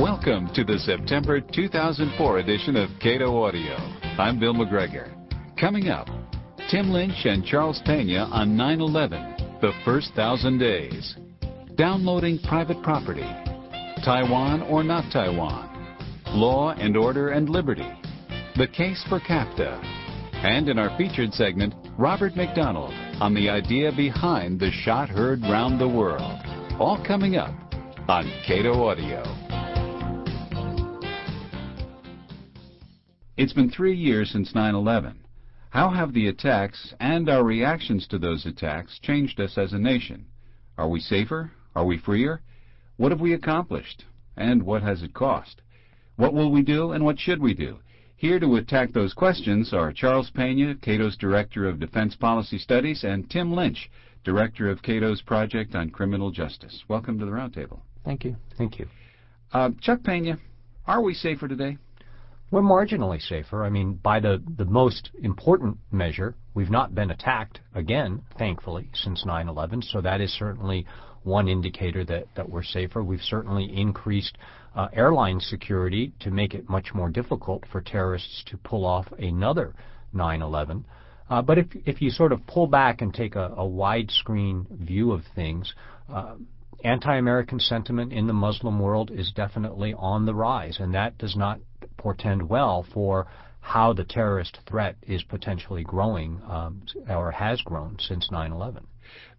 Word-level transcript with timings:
Welcome 0.00 0.48
to 0.54 0.64
the 0.64 0.78
September 0.78 1.42
2004 1.42 2.38
edition 2.38 2.74
of 2.74 2.88
Cato 3.02 3.44
Audio. 3.44 3.76
I'm 4.16 4.40
Bill 4.40 4.54
McGregor. 4.54 5.12
Coming 5.60 5.90
up, 5.90 6.08
Tim 6.70 6.90
Lynch 6.90 7.26
and 7.26 7.44
Charles 7.44 7.82
Peña 7.86 8.26
on 8.32 8.56
9-11, 8.56 9.60
the 9.60 9.72
first 9.84 10.14
thousand 10.14 10.56
days. 10.56 11.16
Downloading 11.74 12.38
private 12.48 12.82
property. 12.82 13.28
Taiwan 14.02 14.62
or 14.62 14.82
not 14.82 15.12
Taiwan. 15.12 15.94
Law 16.28 16.70
and 16.70 16.96
order 16.96 17.28
and 17.28 17.50
liberty. 17.50 17.92
The 18.56 18.68
case 18.68 19.04
for 19.06 19.20
CAFTA. 19.20 19.84
And 20.42 20.70
in 20.70 20.78
our 20.78 20.96
featured 20.96 21.34
segment, 21.34 21.74
Robert 21.98 22.36
McDonald 22.36 22.94
on 23.20 23.34
the 23.34 23.50
idea 23.50 23.92
behind 23.94 24.60
the 24.60 24.70
shot 24.70 25.10
heard 25.10 25.42
round 25.42 25.78
the 25.78 25.86
world. 25.86 26.40
All 26.78 27.04
coming 27.06 27.36
up 27.36 27.54
on 28.08 28.32
Cato 28.46 28.88
Audio. 28.88 29.39
It's 33.40 33.54
been 33.54 33.70
three 33.70 33.96
years 33.96 34.28
since 34.30 34.52
9-11. 34.52 35.14
How 35.70 35.88
have 35.88 36.12
the 36.12 36.28
attacks 36.28 36.92
and 37.00 37.26
our 37.26 37.42
reactions 37.42 38.06
to 38.08 38.18
those 38.18 38.44
attacks 38.44 38.98
changed 38.98 39.40
us 39.40 39.56
as 39.56 39.72
a 39.72 39.78
nation? 39.78 40.26
Are 40.76 40.90
we 40.90 41.00
safer? 41.00 41.50
Are 41.74 41.86
we 41.86 41.96
freer? 41.96 42.42
What 42.98 43.12
have 43.12 43.20
we 43.22 43.32
accomplished? 43.32 44.04
And 44.36 44.62
what 44.64 44.82
has 44.82 45.02
it 45.02 45.14
cost? 45.14 45.62
What 46.16 46.34
will 46.34 46.52
we 46.52 46.60
do 46.60 46.92
and 46.92 47.02
what 47.02 47.18
should 47.18 47.40
we 47.40 47.54
do? 47.54 47.78
Here 48.14 48.38
to 48.38 48.56
attack 48.56 48.92
those 48.92 49.14
questions 49.14 49.72
are 49.72 49.90
Charles 49.90 50.30
Peña, 50.30 50.78
Cato's 50.78 51.16
Director 51.16 51.66
of 51.66 51.80
Defense 51.80 52.14
Policy 52.16 52.58
Studies, 52.58 53.04
and 53.04 53.30
Tim 53.30 53.54
Lynch, 53.54 53.90
Director 54.22 54.68
of 54.68 54.82
Cato's 54.82 55.22
Project 55.22 55.74
on 55.74 55.88
Criminal 55.88 56.30
Justice. 56.30 56.84
Welcome 56.88 57.18
to 57.18 57.24
the 57.24 57.32
Roundtable. 57.32 57.80
Thank 58.04 58.22
you. 58.22 58.36
Thank 58.58 58.78
you. 58.78 58.86
Uh, 59.50 59.70
Chuck 59.80 60.00
Peña, 60.00 60.38
are 60.86 61.00
we 61.00 61.14
safer 61.14 61.48
today? 61.48 61.78
We're 62.50 62.62
marginally 62.62 63.22
safer. 63.22 63.64
I 63.64 63.70
mean, 63.70 63.94
by 63.94 64.18
the, 64.18 64.42
the 64.56 64.64
most 64.64 65.10
important 65.22 65.78
measure, 65.92 66.34
we've 66.52 66.70
not 66.70 66.94
been 66.96 67.12
attacked 67.12 67.60
again, 67.76 68.22
thankfully, 68.38 68.90
since 68.92 69.24
9-11, 69.24 69.84
so 69.84 70.00
that 70.00 70.20
is 70.20 70.32
certainly 70.32 70.84
one 71.22 71.46
indicator 71.46 72.04
that, 72.06 72.26
that 72.34 72.48
we're 72.48 72.64
safer. 72.64 73.04
We've 73.04 73.20
certainly 73.20 73.64
increased 73.72 74.36
uh, 74.74 74.88
airline 74.92 75.38
security 75.38 76.12
to 76.20 76.32
make 76.32 76.54
it 76.54 76.68
much 76.68 76.92
more 76.92 77.08
difficult 77.08 77.64
for 77.70 77.80
terrorists 77.80 78.42
to 78.46 78.56
pull 78.56 78.84
off 78.84 79.06
another 79.18 79.74
9-11. 80.12 80.82
Uh, 81.28 81.42
but 81.42 81.56
if, 81.56 81.66
if 81.84 82.02
you 82.02 82.10
sort 82.10 82.32
of 82.32 82.44
pull 82.48 82.66
back 82.66 83.00
and 83.00 83.14
take 83.14 83.36
a, 83.36 83.52
a 83.56 83.64
widescreen 83.64 84.66
view 84.70 85.12
of 85.12 85.22
things, 85.36 85.72
uh, 86.12 86.34
anti-American 86.82 87.60
sentiment 87.60 88.12
in 88.12 88.26
the 88.26 88.32
Muslim 88.32 88.80
world 88.80 89.12
is 89.12 89.30
definitely 89.36 89.94
on 89.96 90.26
the 90.26 90.34
rise, 90.34 90.78
and 90.80 90.94
that 90.94 91.16
does 91.18 91.36
not 91.36 91.60
portend 92.00 92.48
well 92.48 92.86
for 92.94 93.26
how 93.60 93.92
the 93.92 94.04
terrorist 94.04 94.58
threat 94.66 94.96
is 95.02 95.22
potentially 95.22 95.84
growing 95.84 96.40
um, 96.48 96.82
or 97.08 97.30
has 97.30 97.60
grown 97.60 97.96
since 98.00 98.28
9/11. 98.30 98.84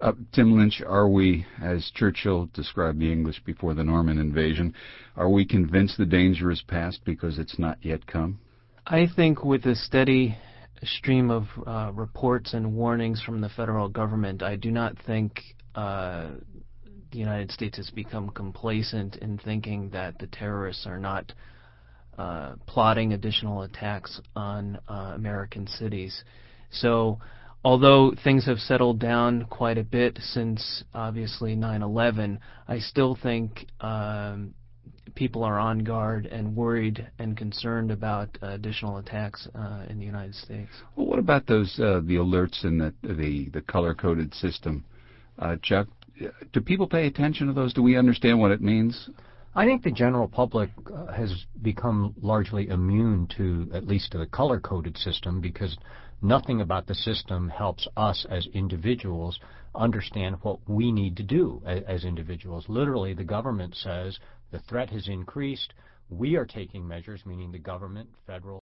Uh, 0.00 0.12
Tim 0.32 0.58
Lynch, 0.58 0.82
are 0.86 1.08
we, 1.08 1.46
as 1.62 1.90
Churchill 1.94 2.50
described 2.52 2.98
the 2.98 3.10
English 3.10 3.40
before 3.44 3.72
the 3.72 3.84
Norman 3.84 4.18
invasion, 4.18 4.74
are 5.16 5.30
we 5.30 5.44
convinced 5.44 5.96
the 5.96 6.06
danger 6.06 6.50
is 6.50 6.62
past 6.62 7.00
because 7.04 7.38
it's 7.38 7.58
not 7.58 7.78
yet 7.82 8.06
come? 8.06 8.38
I 8.86 9.06
think 9.06 9.44
with 9.44 9.64
a 9.66 9.76
steady 9.76 10.36
stream 10.82 11.30
of 11.30 11.44
uh, 11.66 11.92
reports 11.94 12.52
and 12.52 12.74
warnings 12.74 13.22
from 13.22 13.40
the 13.40 13.48
federal 13.48 13.88
government, 13.88 14.42
I 14.42 14.56
do 14.56 14.70
not 14.70 14.96
think 15.06 15.40
uh, 15.74 16.30
the 17.12 17.18
United 17.18 17.50
States 17.52 17.76
has 17.76 17.90
become 17.90 18.30
complacent 18.30 19.16
in 19.16 19.38
thinking 19.38 19.90
that 19.90 20.18
the 20.18 20.26
terrorists 20.26 20.86
are 20.86 20.98
not 20.98 21.32
uh, 22.20 22.54
plotting 22.66 23.14
additional 23.14 23.62
attacks 23.62 24.20
on 24.36 24.78
uh, 24.88 25.12
American 25.14 25.66
cities. 25.66 26.22
So, 26.70 27.18
although 27.64 28.12
things 28.22 28.44
have 28.44 28.58
settled 28.58 28.98
down 28.98 29.46
quite 29.48 29.78
a 29.78 29.82
bit 29.82 30.18
since 30.20 30.84
obviously 30.92 31.56
9/11, 31.56 32.38
I 32.68 32.78
still 32.78 33.16
think 33.22 33.64
um, 33.80 34.52
people 35.14 35.42
are 35.44 35.58
on 35.58 35.78
guard 35.78 36.26
and 36.26 36.54
worried 36.54 37.08
and 37.18 37.38
concerned 37.38 37.90
about 37.90 38.28
uh, 38.42 38.48
additional 38.48 38.98
attacks 38.98 39.48
uh, 39.54 39.86
in 39.88 39.98
the 39.98 40.04
United 40.04 40.34
States. 40.34 40.70
Well, 40.96 41.06
what 41.06 41.18
about 41.18 41.46
those 41.46 41.80
uh, 41.80 42.02
the 42.04 42.16
alerts 42.16 42.64
and 42.64 42.78
the 42.78 42.92
the, 43.02 43.48
the 43.50 43.62
color 43.62 43.94
coded 43.94 44.34
system, 44.34 44.84
uh, 45.38 45.56
Chuck? 45.62 45.88
Do 46.52 46.60
people 46.60 46.86
pay 46.86 47.06
attention 47.06 47.46
to 47.46 47.54
those? 47.54 47.72
Do 47.72 47.82
we 47.82 47.96
understand 47.96 48.38
what 48.38 48.50
it 48.50 48.60
means? 48.60 49.08
I 49.54 49.64
think 49.64 49.82
the 49.82 49.90
general 49.90 50.28
public 50.28 50.70
uh, 50.86 51.12
has 51.12 51.46
become 51.60 52.14
largely 52.20 52.68
immune 52.68 53.26
to 53.36 53.68
at 53.74 53.86
least 53.86 54.12
to 54.12 54.18
the 54.18 54.26
color 54.26 54.60
coded 54.60 54.96
system 54.96 55.40
because 55.40 55.76
nothing 56.22 56.60
about 56.60 56.86
the 56.86 56.94
system 56.94 57.48
helps 57.48 57.88
us 57.96 58.24
as 58.30 58.46
individuals 58.54 59.40
understand 59.74 60.36
what 60.42 60.58
we 60.68 60.92
need 60.92 61.16
to 61.16 61.22
do 61.22 61.62
as, 61.66 61.82
as 61.88 62.04
individuals. 62.04 62.68
Literally, 62.68 63.12
the 63.12 63.24
government 63.24 63.74
says 63.74 64.18
the 64.52 64.60
threat 64.60 64.90
has 64.90 65.08
increased. 65.08 65.74
We 66.08 66.36
are 66.36 66.46
taking 66.46 66.86
measures, 66.86 67.26
meaning 67.26 67.50
the 67.50 67.58
government, 67.58 68.08
federal, 68.26 68.58